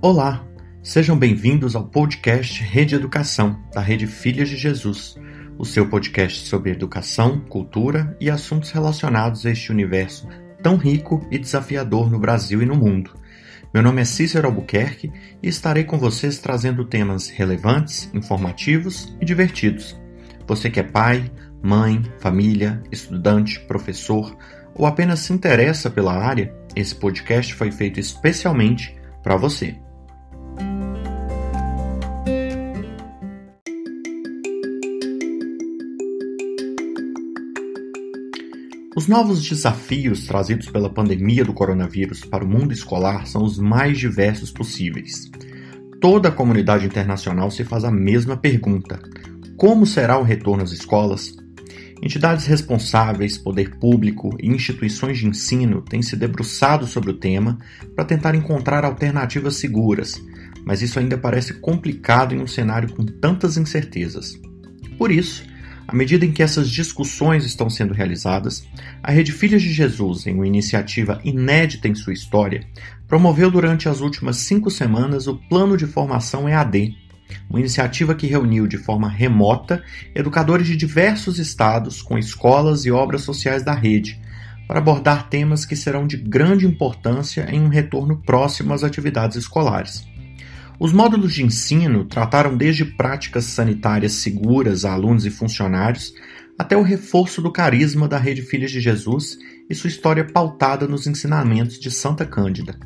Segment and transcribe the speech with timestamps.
[0.00, 0.46] Olá,
[0.80, 5.18] sejam bem-vindos ao podcast Rede Educação, da Rede Filhas de Jesus,
[5.58, 10.28] o seu podcast sobre educação, cultura e assuntos relacionados a este universo
[10.62, 13.10] tão rico e desafiador no Brasil e no mundo.
[13.74, 15.10] Meu nome é Cícero Albuquerque
[15.42, 20.00] e estarei com vocês trazendo temas relevantes, informativos e divertidos.
[20.46, 21.28] Você que é pai,
[21.60, 24.38] mãe, família, estudante, professor
[24.76, 29.76] ou apenas se interessa pela área, esse podcast foi feito especialmente para você.
[38.98, 43.96] Os novos desafios trazidos pela pandemia do coronavírus para o mundo escolar são os mais
[43.96, 45.30] diversos possíveis.
[46.00, 48.98] Toda a comunidade internacional se faz a mesma pergunta:
[49.56, 51.32] como será o retorno às escolas?
[52.02, 57.56] Entidades responsáveis, poder público e instituições de ensino têm se debruçado sobre o tema
[57.94, 60.20] para tentar encontrar alternativas seguras,
[60.64, 64.36] mas isso ainda parece complicado em um cenário com tantas incertezas.
[64.98, 65.44] Por isso,
[65.88, 68.62] à medida em que essas discussões estão sendo realizadas,
[69.02, 72.62] a Rede Filhas de Jesus, em uma iniciativa inédita em sua história,
[73.08, 76.94] promoveu durante as últimas cinco semanas o Plano de Formação EAD,
[77.48, 79.82] uma iniciativa que reuniu de forma remota
[80.14, 84.20] educadores de diversos estados com escolas e obras sociais da rede,
[84.66, 90.06] para abordar temas que serão de grande importância em um retorno próximo às atividades escolares.
[90.80, 96.14] Os módulos de ensino trataram desde práticas sanitárias seguras a alunos e funcionários,
[96.56, 99.36] até o reforço do carisma da Rede Filhas de Jesus
[99.68, 102.78] e sua história pautada nos ensinamentos de Santa Cândida.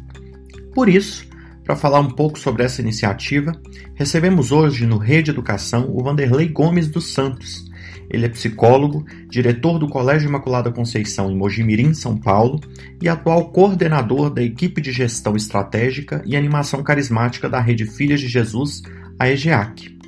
[0.74, 1.26] Por isso,
[1.64, 3.52] para falar um pouco sobre essa iniciativa,
[3.94, 7.64] recebemos hoje no Rede Educação o Vanderlei Gomes dos Santos,
[8.12, 12.60] ele é psicólogo, diretor do Colégio Imaculada Conceição em Mojimirim, São Paulo,
[13.00, 18.28] e atual coordenador da equipe de gestão estratégica e animação carismática da Rede Filhas de
[18.28, 18.82] Jesus,
[19.18, 19.98] a EGEAC.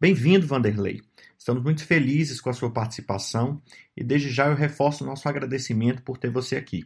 [0.00, 1.00] Bem-vindo, Vanderlei.
[1.38, 3.62] Estamos muito felizes com a sua participação
[3.96, 6.84] e desde já eu reforço o nosso agradecimento por ter você aqui.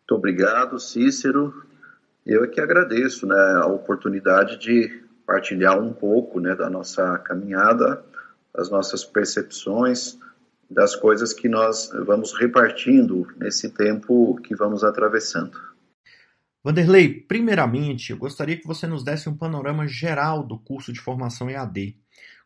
[0.00, 1.64] Muito obrigado, Cícero.
[2.26, 8.04] Eu é que agradeço né, a oportunidade de partilhar um pouco né, da nossa caminhada,
[8.54, 10.18] das nossas percepções,
[10.70, 15.58] das coisas que nós vamos repartindo nesse tempo que vamos atravessando.
[16.64, 21.48] Vanderlei, primeiramente, eu gostaria que você nos desse um panorama geral do curso de formação
[21.48, 21.96] EAD.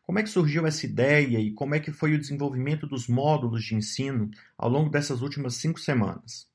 [0.03, 3.63] Como é que surgiu essa ideia e como é que foi o desenvolvimento dos módulos
[3.63, 6.50] de ensino ao longo dessas últimas cinco semanas?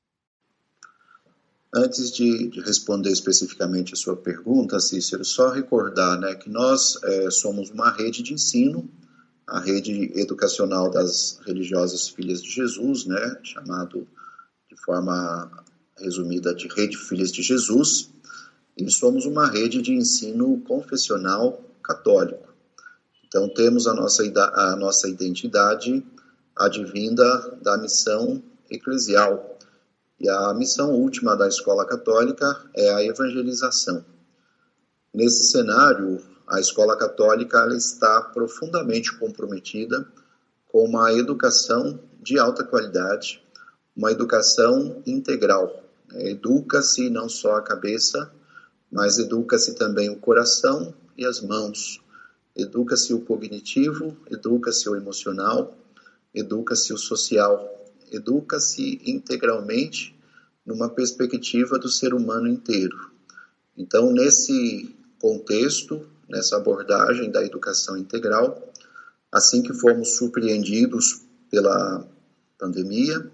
[1.73, 7.29] Antes de, de, responder especificamente a sua pergunta, Cícero, só recordar né, que nós é,
[7.29, 8.89] somos uma rede de ensino,
[9.45, 14.07] a rede educacional das religiosas Filhas de Jesus, né, chamado
[14.69, 15.51] de forma
[15.97, 18.09] resumida de Rede Filhas de Jesus,
[18.77, 22.47] e somos uma rede de ensino confessional católico.
[23.27, 24.23] Então temos a nossa,
[24.53, 26.05] a nossa identidade
[26.55, 29.56] advinda da missão eclesial
[30.19, 34.03] e a missão última da escola católica é a evangelização.
[35.13, 40.07] Nesse cenário, a escola católica está profundamente comprometida
[40.67, 43.43] com uma educação de alta qualidade,
[43.95, 45.83] uma educação integral.
[46.13, 48.31] Educa-se não só a cabeça,
[48.91, 52.01] mas educa-se também o coração e as mãos.
[52.55, 55.75] Educa-se o cognitivo, educa-se o emocional,
[56.33, 60.15] educa-se o social educa-se integralmente
[60.65, 63.11] numa perspectiva do ser humano inteiro.
[63.77, 68.71] Então, nesse contexto, nessa abordagem da educação integral,
[69.31, 72.05] assim que fomos surpreendidos pela
[72.57, 73.31] pandemia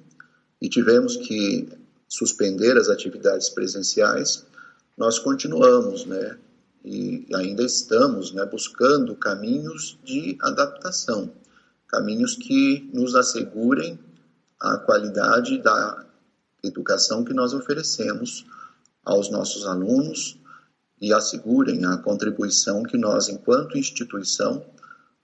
[0.61, 1.67] e tivemos que
[2.07, 4.45] suspender as atividades presenciais,
[4.97, 6.37] nós continuamos, né,
[6.85, 11.31] e ainda estamos, né, buscando caminhos de adaptação,
[11.87, 13.97] caminhos que nos assegurem
[14.63, 16.05] a qualidade da
[16.63, 18.45] educação que nós oferecemos
[19.03, 20.39] aos nossos alunos
[21.01, 24.65] e assegurem a contribuição que nós, enquanto instituição,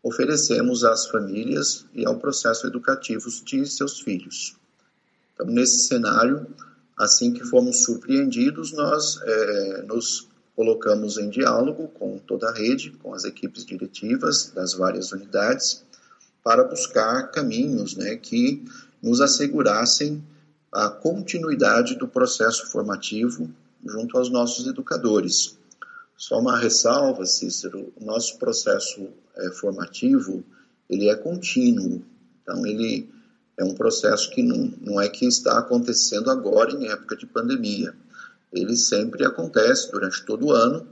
[0.04, 4.58] oferecemos às famílias e ao processo educativo de seus filhos.
[5.34, 6.46] Então, nesse cenário,
[6.98, 13.14] assim que fomos surpreendidos, nós é, nos colocamos em diálogo com toda a rede, com
[13.14, 15.86] as equipes diretivas das várias unidades,
[16.44, 18.66] para buscar caminhos né, que
[19.02, 20.24] nos assegurassem
[20.72, 23.50] a continuidade do processo formativo
[23.86, 25.58] junto aos nossos educadores.
[26.16, 30.44] Só uma ressalva, Cícero, o nosso processo é, formativo
[30.90, 32.04] ele é contínuo,
[32.42, 33.10] então ele
[33.58, 37.94] é um processo que não, não é que está acontecendo agora em época de pandemia.
[38.52, 40.88] Ele sempre acontece durante todo o ano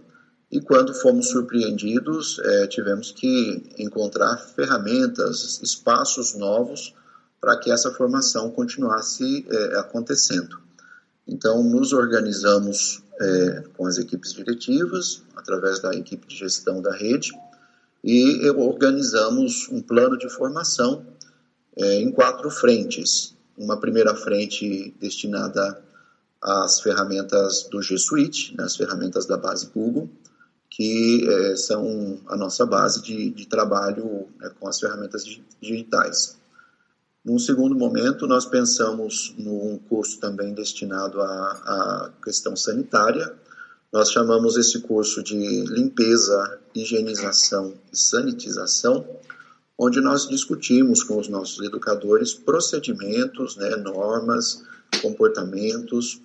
[0.52, 6.94] e quando fomos surpreendidos, é, tivemos que encontrar ferramentas, espaços novos
[7.40, 10.60] para que essa formação continuasse é, acontecendo.
[11.28, 17.32] Então, nos organizamos é, com as equipes diretivas, através da equipe de gestão da rede,
[18.04, 21.06] e organizamos um plano de formação
[21.76, 23.36] é, em quatro frentes.
[23.58, 25.82] Uma primeira frente destinada
[26.42, 30.10] às ferramentas do G Suite, né, as ferramentas da base Google,
[30.70, 35.24] que é, são a nossa base de, de trabalho né, com as ferramentas
[35.62, 36.38] digitais.
[37.28, 43.34] Num segundo momento, nós pensamos num curso também destinado à, à questão sanitária.
[43.92, 45.36] Nós chamamos esse curso de
[45.66, 49.06] limpeza, higienização e sanitização,
[49.78, 54.64] onde nós discutimos com os nossos educadores procedimentos, né, normas,
[55.02, 56.22] comportamentos,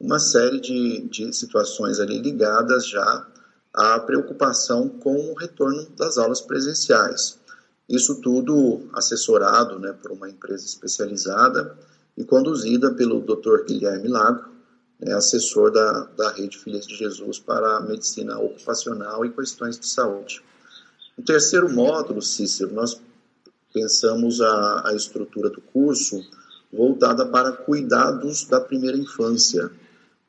[0.00, 3.26] uma série de, de situações ali ligadas já
[3.74, 7.44] à preocupação com o retorno das aulas presenciais.
[7.88, 11.76] Isso tudo assessorado né, por uma empresa especializada
[12.16, 13.64] e conduzida pelo Dr.
[13.64, 14.44] Guilherme Lago,
[14.98, 19.86] né, assessor da, da Rede Filhas de Jesus para a medicina ocupacional e questões de
[19.86, 20.42] saúde.
[21.16, 23.00] No terceiro módulo, Cícero, nós
[23.72, 26.24] pensamos a, a estrutura do curso
[26.72, 29.70] voltada para cuidados da primeira infância.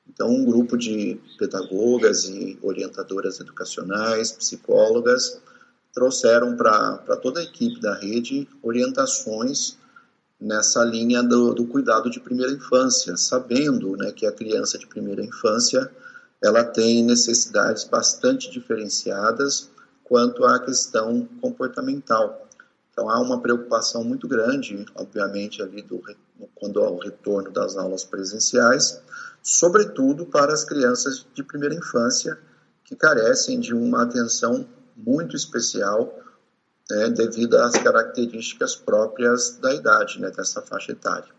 [0.08, 5.42] Então, um grupo de pedagogas e orientadoras educacionais, psicólogas,
[5.98, 9.80] trouxeram para toda a equipe da rede orientações
[10.40, 15.26] nessa linha do, do, cuidado de primeira infância, sabendo né, que a criança de primeira
[15.26, 15.92] infância
[16.40, 19.72] ela tem necessidades bastante diferenciadas
[20.04, 22.48] quanto à questão comportamental.
[22.92, 26.00] Então há uma preocupação muito grande, obviamente, ali do,
[26.54, 29.02] quando há o retorno das aulas presenciais,
[29.42, 32.38] sobretudo para as crianças de primeira infância
[32.84, 34.64] que carecem de uma atenção
[34.98, 36.14] muito especial
[36.90, 41.30] né, devido às características próprias da idade, né, dessa faixa etária.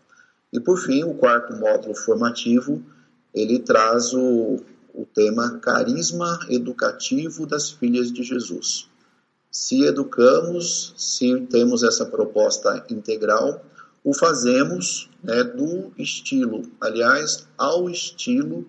[0.51, 2.83] E por fim, o quarto módulo formativo,
[3.33, 4.59] ele traz o,
[4.93, 8.87] o tema Carisma Educativo das Filhas de Jesus.
[9.51, 13.63] Se educamos, se temos essa proposta integral,
[14.03, 18.65] o fazemos né, do estilo, aliás, ao estilo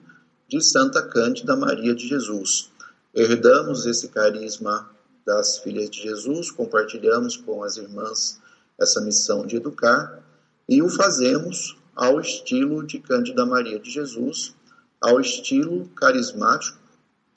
[0.48, 2.69] de Santa Cândida Maria de Jesus,
[3.14, 4.90] herdamos esse carisma
[5.26, 8.40] das filhas de Jesus, compartilhamos com as irmãs
[8.78, 10.22] essa missão de educar
[10.68, 14.54] e o fazemos ao estilo de Cândida Maria de Jesus,
[15.00, 16.78] ao estilo carismático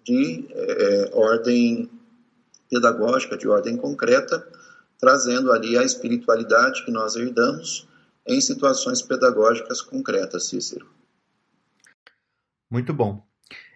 [0.04, 1.90] de é, ordem
[2.70, 4.46] pedagógica, de ordem concreta,
[5.00, 7.88] trazendo ali a espiritualidade que nós herdamos
[8.26, 10.88] em situações pedagógicas concretas, Cícero.
[12.70, 13.26] Muito bom.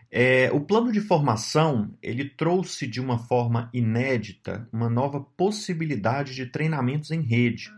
[0.10, 6.46] É, o plano de formação ele trouxe de uma forma inédita uma nova possibilidade de
[6.46, 7.70] treinamentos em rede.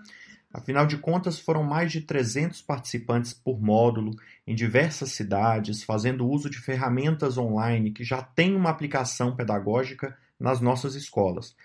[0.51, 4.15] Afinal de contas, foram mais de 300 participantes por módulo
[4.47, 10.59] em diversas cidades, fazendo uso de ferramentas online que já têm uma aplicação pedagógica nas
[10.59, 11.55] nossas escolas.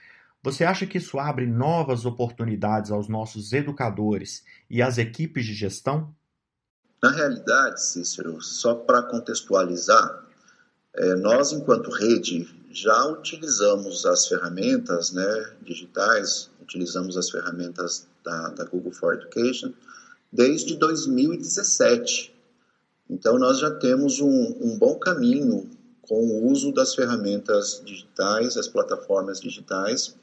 [0.43, 6.15] Você acha que isso abre novas oportunidades aos nossos educadores e às equipes de gestão?
[7.03, 10.25] Na realidade, Cícero, só para contextualizar,
[10.97, 18.65] é, nós, enquanto rede, já utilizamos as ferramentas né, digitais, utilizamos as ferramentas da, da
[18.65, 19.73] Google for Education
[20.33, 22.35] desde 2017.
[23.09, 25.69] Então, nós já temos um, um bom caminho
[26.03, 30.15] com o uso das ferramentas digitais, as plataformas digitais,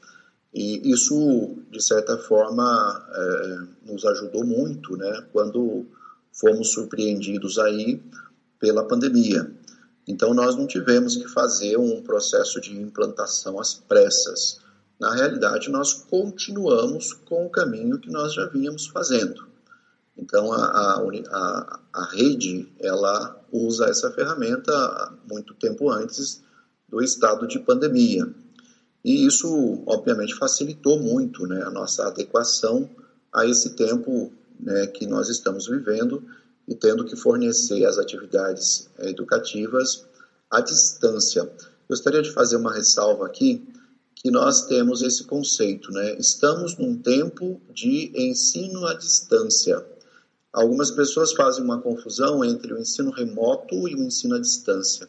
[0.54, 5.86] e isso, de certa forma, é, nos ajudou muito né, quando
[6.32, 8.02] fomos surpreendidos aí
[8.60, 9.50] pela pandemia.
[10.06, 14.58] Então, nós não tivemos que fazer um processo de implantação às pressas.
[14.98, 19.46] Na realidade, nós continuamos com o caminho que nós já vínhamos fazendo.
[20.16, 26.42] Então, a, a, a, rede, ela usa essa ferramenta muito tempo antes
[26.88, 28.32] do estado de pandemia.
[29.04, 32.88] E isso, obviamente, facilitou muito né, a nossa adequação
[33.32, 36.22] a esse tempo né, que nós estamos vivendo
[36.66, 40.04] e tendo que fornecer as atividades eh, educativas
[40.50, 41.50] à distância.
[41.88, 43.66] Gostaria de fazer uma ressalva aqui
[44.14, 46.14] que nós temos esse conceito, né?
[46.18, 49.84] Estamos num tempo de ensino à distância.
[50.52, 55.08] Algumas pessoas fazem uma confusão entre o ensino remoto e o ensino à distância.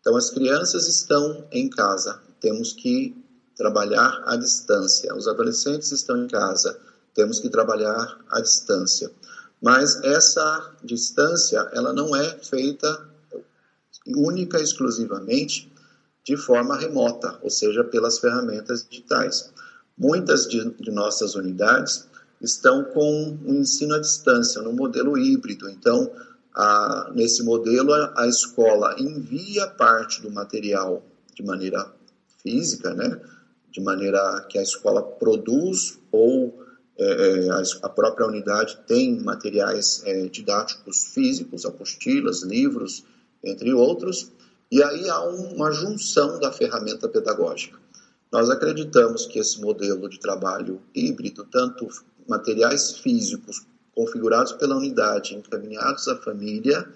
[0.00, 3.14] Então, as crianças estão em casa, temos que
[3.56, 5.14] trabalhar à distância.
[5.14, 6.78] Os adolescentes estão em casa,
[7.14, 9.10] temos que trabalhar à distância.
[9.62, 13.08] Mas essa distância, ela não é feita
[14.06, 15.72] única e exclusivamente
[16.24, 19.52] de forma remota, ou seja, pelas ferramentas digitais.
[19.96, 22.06] Muitas de, de nossas unidades
[22.40, 25.68] estão com o ensino à distância, no modelo híbrido.
[25.68, 26.10] Então,
[26.54, 31.02] a, nesse modelo, a, a, escola envia parte do material
[31.34, 31.90] de maneira
[32.42, 33.20] física, né?
[33.70, 36.63] de maneira que a escola produz ou
[36.98, 37.50] é, é
[37.82, 43.04] a, própria unidade tem materiais é, didáticos físicos, apostilas, livros,
[43.42, 44.32] entre outros,
[44.70, 47.78] e aí há uma junção da ferramenta pedagógica.
[48.32, 51.86] Nós acreditamos que esse modelo de trabalho híbrido, tanto
[52.28, 56.88] materiais físicos configurados pela unidade, encaminhados à família,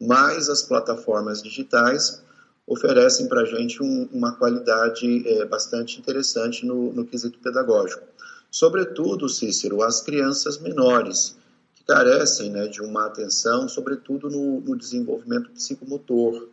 [0.00, 2.22] mais as plataformas digitais,
[2.66, 8.02] oferecem para a gente um, uma qualidade é, bastante interessante no, no quesito pedagógico.
[8.50, 11.36] Sobretudo, Cícero, as crianças menores,
[11.74, 16.48] que carecem né, de uma atenção, sobretudo no, no desenvolvimento psicomotor,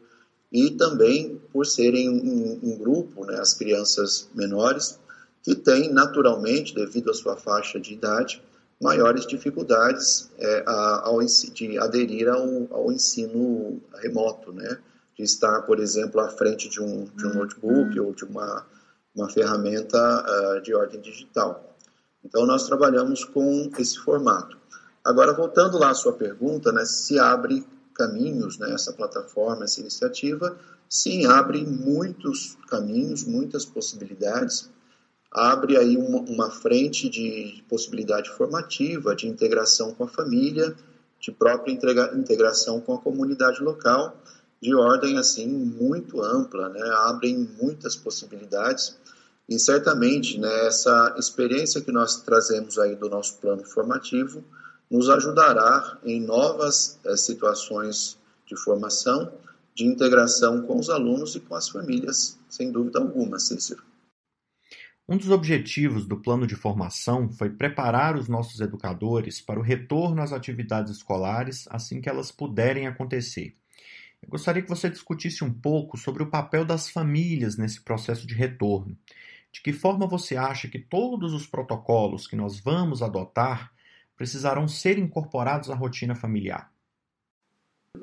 [0.51, 4.99] e também por serem um, um grupo, né, as crianças menores,
[5.41, 8.41] que têm naturalmente, devido à sua faixa de idade,
[8.81, 14.77] maiores dificuldades é, ao, de aderir ao, ao, ensino remoto, né?
[15.15, 17.35] de estar, por exemplo, à frente de um, de um uhum.
[17.35, 18.65] notebook ou de uma,
[19.15, 21.72] uma ferramenta uh, de ordem digital.
[22.23, 24.57] Então, nós trabalhamos com esse formato.
[25.03, 30.57] Agora, voltando lá à sua pergunta, né, se abre caminhos, né, essa plataforma, essa iniciativa,
[30.87, 34.69] sim, abre muitos caminhos, muitas possibilidades,
[35.31, 40.75] abre aí uma, uma frente de possibilidade formativa, de integração com a família,
[41.19, 44.15] de própria integra, integração com a comunidade local,
[44.61, 48.97] de ordem assim muito ampla, né, abrem muitas possibilidades
[49.47, 54.43] e certamente né, essa experiência que nós trazemos aí do nosso plano formativo
[54.89, 59.31] nos ajudará em novas é, situações de formação,
[59.75, 63.83] de integração com os alunos e com as famílias, sem dúvida alguma, Cícero.
[65.07, 70.21] Um dos objetivos do plano de formação foi preparar os nossos educadores para o retorno
[70.21, 73.53] às atividades escolares assim que elas puderem acontecer.
[74.21, 78.33] Eu gostaria que você discutisse um pouco sobre o papel das famílias nesse processo de
[78.33, 78.97] retorno.
[79.53, 83.71] De que forma você acha que todos os protocolos que nós vamos adotar
[84.17, 86.73] precisarão ser incorporados à rotina familiar?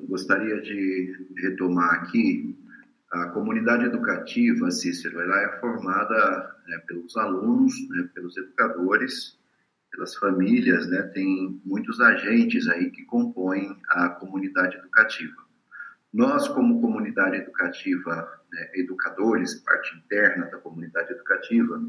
[0.09, 2.57] Gostaria de retomar aqui
[3.11, 9.37] a comunidade educativa, Cícero, ela é formada né, pelos alunos, né, pelos educadores,
[9.91, 15.50] pelas famílias, né, tem muitos agentes aí que compõem a comunidade educativa.
[16.13, 21.81] Nós, como comunidade educativa, né, educadores, parte interna da comunidade educativa,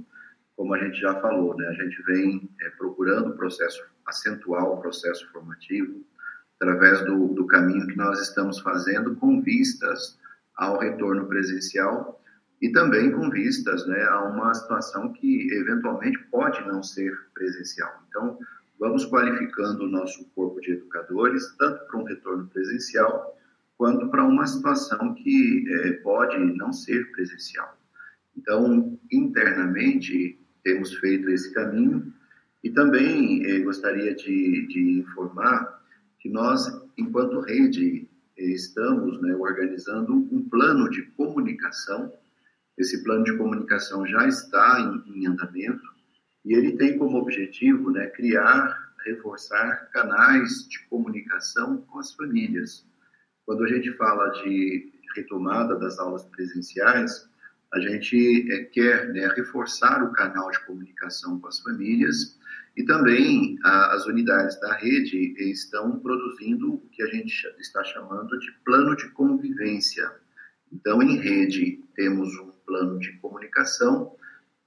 [0.56, 4.80] como a gente já falou, né, a gente vem é, procurando o processo, acentuar o
[4.80, 6.06] processo formativo
[6.62, 10.20] através do, do caminho que nós estamos fazendo com vistas
[10.56, 12.22] ao retorno presencial
[12.62, 17.92] e também com vistas né, a uma situação que eventualmente pode não ser presencial.
[18.08, 18.38] Então,
[18.80, 23.36] vamos qualificando o nosso corpo de educadores tanto para um retorno presencial
[23.82, 27.76] quanto para uma situação que é, pode não ser presencial.
[28.38, 32.14] Então, internamente, temos feito esse caminho
[32.64, 35.82] e também eh, gostaria de, de, informar
[36.20, 36.62] que nós,
[36.96, 38.08] enquanto rede,
[38.38, 42.14] eh, estamos né, organizando um plano de comunicação.
[42.78, 45.82] Esse plano de comunicação já está em, em andamento
[46.46, 52.91] e ele tem como objetivo né, criar, reforçar canais de comunicação com as famílias.
[53.52, 57.30] Quando a gente fala de retomada das aulas presenciais,
[57.74, 62.40] a gente é, quer né, reforçar o canal de comunicação com as famílias
[62.78, 68.40] e também a, as unidades da rede estão produzindo o que a gente está chamando
[68.40, 70.10] de plano de convivência.
[70.72, 74.16] Então, em rede, temos um plano de comunicação,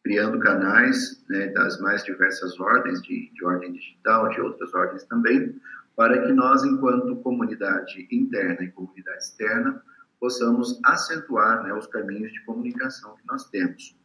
[0.02, 5.58] criando canais né, das mais diversas ordens, de, de ordem digital, de outras ordens também,
[5.96, 9.82] para que nós, enquanto comunidade interna e comunidade externa,
[10.18, 13.96] possamos acentuar né, os caminhos de comunicação que nós temos.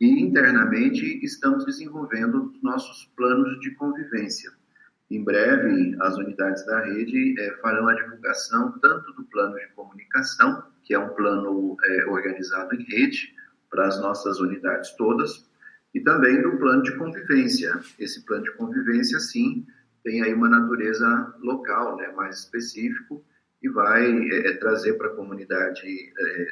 [0.00, 4.50] E internamente estamos desenvolvendo os nossos planos de convivência.
[5.10, 10.62] Em breve, as unidades da rede é, farão a divulgação tanto do plano de comunicação,
[10.82, 13.34] que é um plano é, organizado em rede
[13.70, 15.46] para as nossas unidades todas,
[15.94, 17.78] e também do plano de convivência.
[17.98, 19.66] Esse plano de convivência, sim,
[20.02, 23.24] tem aí uma natureza local, né, mais específico,
[23.62, 26.46] e vai é, é trazer para a comunidade, é,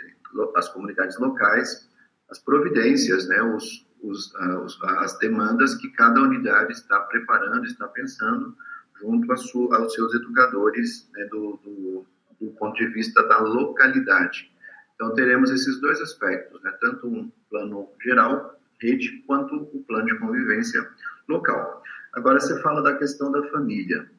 [0.57, 1.88] as comunidades locais,
[2.30, 8.57] as providências, né, os, os, os, as demandas que cada unidade está preparando, está pensando
[9.00, 12.07] junto aos seus educadores né, do, do,
[12.40, 14.50] do, ponto de vista da localidade.
[14.95, 20.19] Então, teremos esses dois aspectos, né, tanto um plano geral, rede, quanto o plano de
[20.19, 20.87] convivência
[21.28, 21.83] local.
[22.12, 24.10] Agora, você fala da questão da família.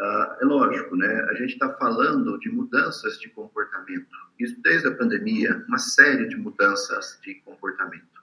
[0.00, 1.26] Ah, é lógico, né?
[1.30, 4.08] A gente está falando de mudanças de comportamento.
[4.38, 8.20] Isso desde a pandemia, uma série de mudanças de comportamento.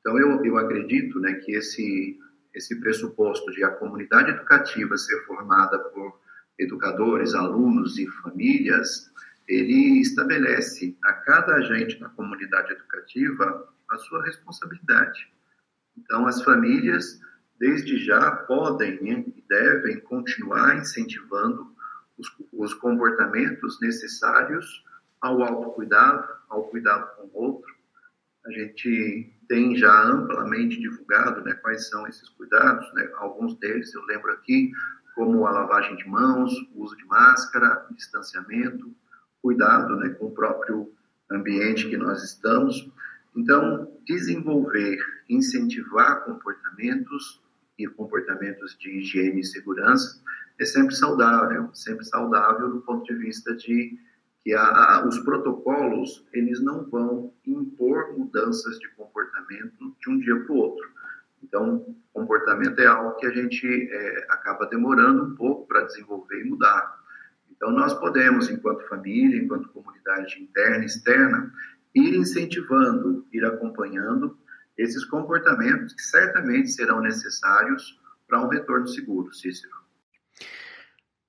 [0.00, 2.18] Então, eu, eu acredito né, que esse,
[2.54, 6.18] esse pressuposto de a comunidade educativa ser formada por
[6.58, 9.10] educadores, alunos e famílias,
[9.46, 15.28] ele estabelece a cada agente da comunidade educativa a sua responsabilidade.
[15.98, 17.20] Então, as famílias,
[17.60, 21.70] desde já, podem e devem continuar incentivando
[22.16, 24.82] os, os comportamentos necessários
[25.20, 27.74] ao autocuidado, ao cuidado com o outro.
[28.46, 34.02] A gente tem já amplamente divulgado né, quais são esses cuidados, né, alguns deles eu
[34.06, 34.72] lembro aqui,
[35.14, 38.90] como a lavagem de mãos, uso de máscara, distanciamento,
[39.42, 40.90] cuidado né, com o próprio
[41.30, 42.90] ambiente que nós estamos.
[43.36, 44.98] Então, desenvolver,
[45.28, 47.40] incentivar comportamentos
[47.84, 50.22] e comportamentos de higiene e segurança
[50.58, 53.98] é sempre saudável, sempre saudável do ponto de vista de
[54.42, 60.38] que a, a, os protocolos eles não vão impor mudanças de comportamento de um dia
[60.40, 60.88] para o outro.
[61.42, 66.48] Então, comportamento é algo que a gente é, acaba demorando um pouco para desenvolver e
[66.48, 67.00] mudar.
[67.50, 71.52] Então, nós podemos, enquanto família, enquanto comunidade interna e externa,
[71.94, 74.38] ir incentivando, ir acompanhando
[74.80, 79.80] esses comportamentos que certamente serão necessários para um retorno seguro, Cícero.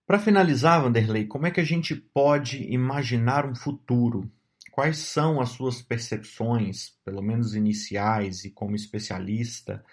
[0.08, 4.30] Para finalizar, Vanderlei, como é que a gente pode imaginar um futuro?
[4.72, 9.84] Quais são as suas percepções, pelo menos iniciais, e como especialista,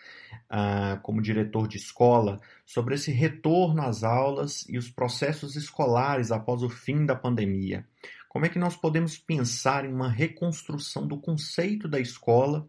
[0.45, 6.63] uh, como diretor de escola, sobre esse retorno às aulas e os processos escolares após
[6.63, 7.85] o fim da pandemia?
[8.29, 12.69] Como é que nós podemos pensar em uma reconstrução do conceito da escola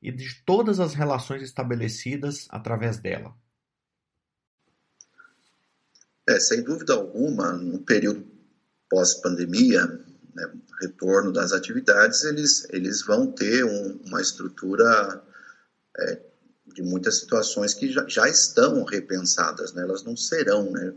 [0.00, 3.34] e de todas as relações estabelecidas através dela?
[6.28, 8.26] É, sem dúvida alguma, no período
[8.90, 9.86] pós-pandemia,
[10.34, 15.22] né, retorno das atividades, eles, eles vão ter um, uma estrutura
[15.96, 16.20] é,
[16.66, 20.70] de muitas situações que já, já estão repensadas, né, elas não serão.
[20.70, 20.94] Né,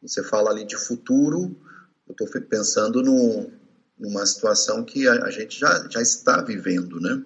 [0.00, 1.54] você fala ali de futuro,
[2.08, 3.50] eu estou pensando no,
[3.98, 7.24] numa situação que a, a gente já, já está vivendo, né?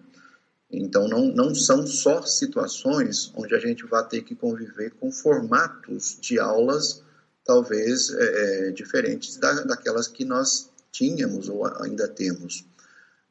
[0.72, 6.16] Então, não, não são só situações onde a gente vai ter que conviver com formatos
[6.20, 7.02] de aulas
[7.44, 12.64] talvez é, é, diferentes da, daquelas que nós tínhamos ou ainda temos.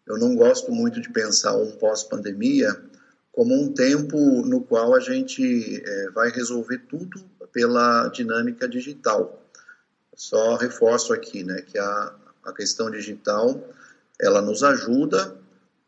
[0.05, 2.75] Eu não gosto muito de pensar um pós-pandemia
[3.31, 7.23] como um tempo no qual a gente é, vai resolver tudo
[7.53, 9.41] pela dinâmica digital.
[10.15, 13.63] Só reforço aqui né, que a, a questão digital
[14.19, 15.38] ela nos ajuda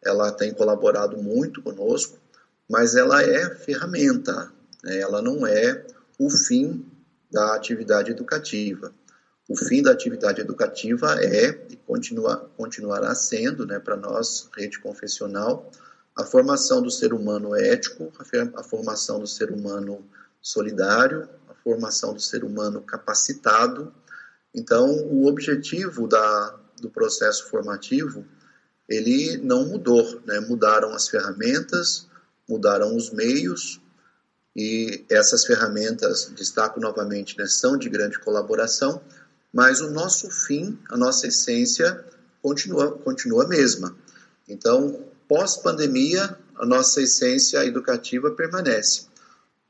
[0.03, 2.17] ela tem colaborado muito conosco,
[2.69, 4.51] mas ela é ferramenta,
[4.83, 4.99] né?
[4.99, 5.85] ela não é
[6.17, 6.85] o fim
[7.31, 8.93] da atividade educativa.
[9.49, 15.69] O fim da atividade educativa é e continua, continuará sendo, né, para nós, rede confessional,
[16.15, 18.11] a formação do ser humano ético,
[18.55, 20.05] a, formação do ser humano
[20.41, 23.93] solidário, a formação do ser humano capacitado.
[24.53, 28.25] Então, o objetivo da, do processo formativo
[28.89, 30.39] ele não mudou, né?
[30.39, 32.07] mudaram as ferramentas,
[32.47, 33.81] mudaram os meios,
[34.55, 39.01] e essas ferramentas, destaco novamente, né, são de grande colaboração,
[39.53, 42.03] mas o nosso fim, a nossa essência,
[42.41, 43.95] continua, continua a mesma.
[44.47, 49.05] Então, pós-pandemia, a nossa essência educativa permanece.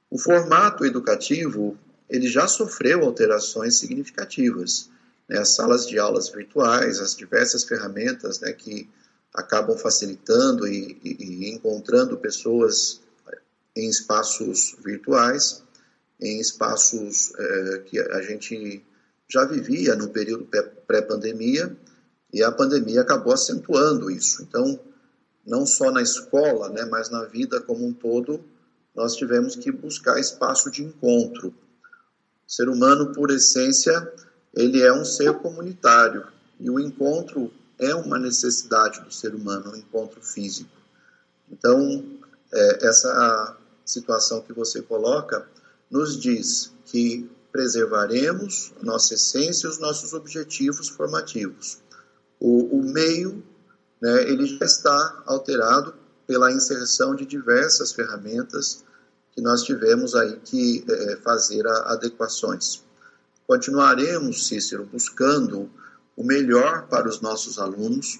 [0.09, 1.77] O formato educativo,
[2.09, 4.89] ele já sofreu alterações significativas.
[5.29, 5.37] Né?
[5.37, 8.89] As salas de aulas virtuais, as diversas ferramentas né, que
[9.33, 13.01] acabam facilitando e, e, encontrando pessoas
[13.75, 15.63] em espaços virtuais,
[16.19, 18.83] em espaços é, que a gente
[19.27, 20.47] já vivia no período
[20.85, 21.75] pré-pandemia
[22.33, 24.43] e a pandemia acabou acentuando isso.
[24.43, 24.79] Então,
[25.45, 28.43] não só na escola, né, mas na vida como um todo,
[28.93, 31.47] nós tivemos que buscar espaço de encontro.
[31.47, 34.11] O ser humano, por essência,
[34.53, 36.27] ele é um ser comunitário
[36.59, 40.69] e o encontro é uma necessidade do ser humano, um encontro físico.
[41.51, 42.05] Então,
[42.53, 45.45] é, essa situação que você coloca
[45.89, 51.79] nos diz que preservaremos nossa essência e os nossos objetivos formativos.
[52.39, 53.43] O, o meio,
[54.01, 55.93] né, ele já está alterado
[56.25, 58.85] pela inserção de diversas ferramentas
[59.33, 62.83] que nós tivemos aí que é, fazer a, adequações.
[63.45, 65.69] Continuaremos, Cícero, buscando
[66.21, 68.19] o melhor para os nossos alunos,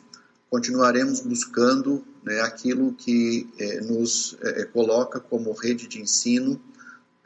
[0.49, 6.59] continuaremos buscando né, aquilo que é, nos é, coloca como rede de ensino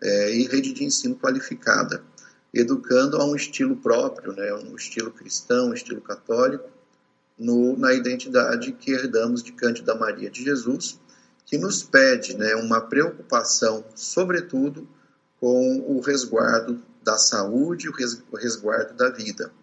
[0.02, 2.04] é, e rede de ensino qualificada,
[2.54, 6.70] educando a um estilo próprio, né, um estilo cristão, um estilo católico,
[7.40, 11.00] no, na identidade que herdamos de Cândida Maria de Jesus,
[11.46, 14.86] que nos pede né, uma preocupação, sobretudo,
[15.40, 19.54] com o resguardo da saúde, o resguardo da vida.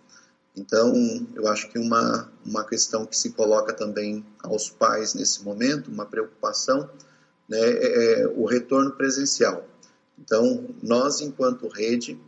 [0.56, 0.92] Então,
[1.34, 6.04] eu acho que uma, uma questão que se coloca também aos pais nesse momento, uma
[6.04, 6.88] preocupação,
[7.48, 9.66] né, é, é o retorno presencial.
[10.18, 12.20] Então, nós, enquanto rede,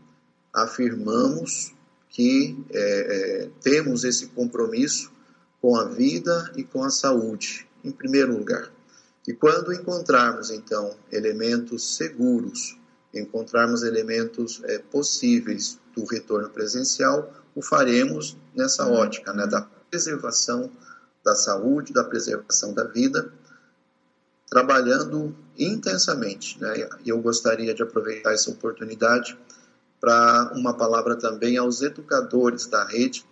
[0.52, 1.74] afirmamos
[2.08, 2.80] que é,
[3.42, 5.12] é, temos esse compromisso
[5.60, 8.72] com a vida e com a saúde, em primeiro lugar.
[9.26, 12.78] E quando encontrarmos, então, elementos seguros,
[13.12, 20.70] encontrarmos elementos é, possíveis do retorno presencial, o faremos nessa ótica né, da preservação
[21.24, 23.32] da saúde, da preservação da vida,
[24.48, 26.60] trabalhando intensamente.
[26.60, 26.88] Né?
[27.04, 29.38] Eu gostaria de aproveitar essa oportunidade
[30.00, 33.24] para uma palavra também aos educadores da rede,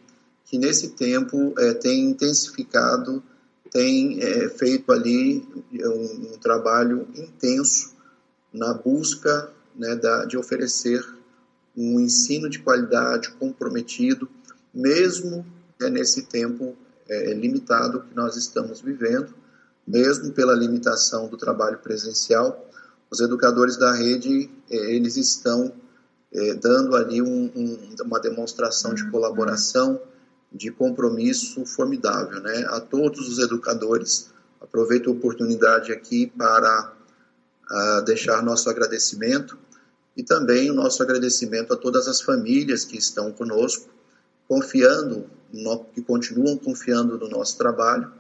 [0.46, 3.22] que nesse tempo é, têm intensificado,
[3.70, 7.92] têm é, feito ali um, um, trabalho intenso
[8.52, 11.04] na busca né, da, de oferecer
[11.76, 14.28] um ensino de qualidade comprometido,
[14.72, 15.44] mesmo
[15.80, 16.76] é, nesse tempo
[17.08, 19.34] é, limitado que nós estamos vivendo,
[19.86, 22.68] mesmo pela limitação do trabalho presencial,
[23.10, 25.72] os educadores da rede é, eles estão
[26.32, 30.00] é, dando ali um, um, uma demonstração de colaboração,
[30.50, 32.66] de compromisso formidável, né?
[32.68, 34.30] A todos os educadores,
[34.60, 36.92] aproveito a oportunidade aqui para
[37.70, 39.58] uh, deixar nosso agradecimento
[40.16, 43.90] e também o nosso agradecimento a todas as famílias que estão conosco,
[44.46, 48.12] confiando, no, que continuam confiando no nosso trabalho,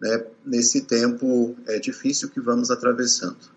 [0.00, 3.56] né, nesse tempo é difícil que vamos atravessando.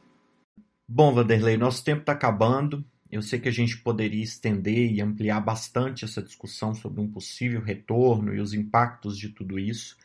[0.88, 2.84] Bom, Vanderlei, nosso tempo está acabando.
[3.12, 7.62] Eu sei que a gente poderia estender e ampliar bastante essa discussão sobre um possível
[7.62, 9.98] retorno e os impactos de tudo isso,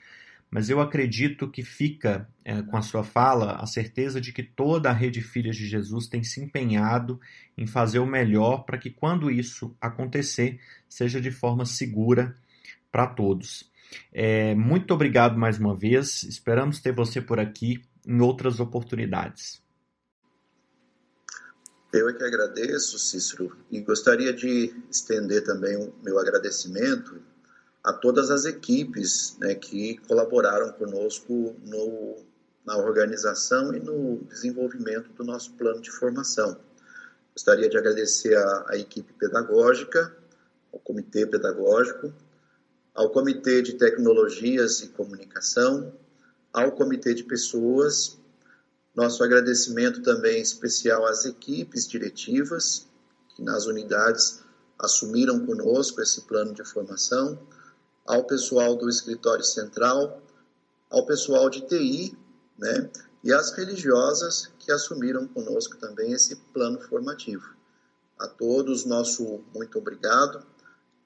[0.55, 4.88] mas eu acredito que fica é, com a sua fala a certeza de que toda
[4.88, 7.21] a rede Filhas de Jesus tem se empenhado
[7.59, 12.37] em fazer o melhor para que, quando isso acontecer, seja de forma segura
[12.93, 13.69] para todos.
[14.12, 19.61] É, muito obrigado mais uma vez, esperamos ter você por aqui em outras oportunidades.
[21.93, 27.34] Eu é que agradeço, Cícero, e gostaria de estender também o meu agradecimento
[27.85, 32.16] a todas as equipes né, que colaboraram conosco no,
[32.64, 36.59] na organização e no desenvolvimento do nosso plano de formação.
[37.35, 40.16] Gostaria de agradecer à, equipe pedagógica,
[40.73, 42.11] ao comitê pedagógico,
[42.94, 45.92] ao comitê de tecnologias e comunicação,
[46.53, 48.16] ao comitê de pessoas.
[48.94, 52.87] Nosso agradecimento também especial às equipes diretivas
[53.35, 54.42] que nas unidades
[54.79, 57.38] assumiram conosco esse plano de formação
[58.05, 60.23] ao pessoal do escritório central,
[60.90, 62.17] ao pessoal de TI,
[62.59, 62.90] né,
[63.23, 67.55] e às religiosas que assumiram conosco também esse plano formativo.
[68.19, 70.45] A todos, nosso muito obrigado.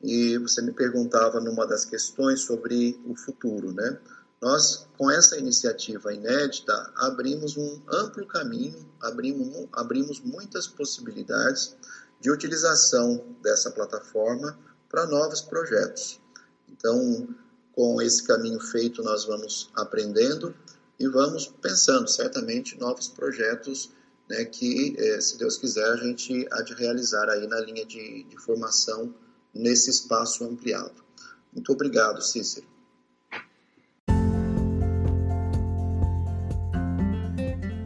[0.02, 3.98] E você me perguntava numa das questões sobre o futuro, né?
[4.40, 11.76] Nós, com essa iniciativa inédita, abrimos um amplo caminho, abrimos, abrimos muitas possibilidades
[12.20, 14.56] de utilização dessa plataforma
[14.88, 16.20] para novos projetos.
[16.70, 17.28] Então,
[17.72, 20.54] com esse caminho feito, nós vamos aprendendo
[20.98, 23.90] e vamos pensando certamente novos projetos
[24.28, 28.24] né, que, eh, se Deus quiser, a gente há de realizar aí na linha de,
[28.24, 29.14] de formação
[29.54, 31.02] nesse espaço ampliado.
[31.52, 32.66] Muito obrigado, Cícero.